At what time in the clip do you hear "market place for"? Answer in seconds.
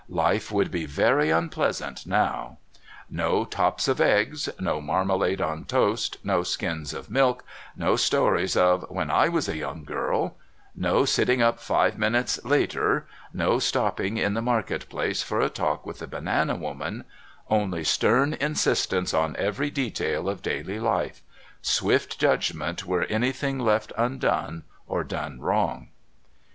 14.41-15.39